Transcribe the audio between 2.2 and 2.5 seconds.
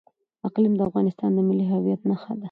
ده.